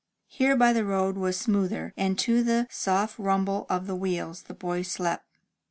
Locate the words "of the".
3.69-3.95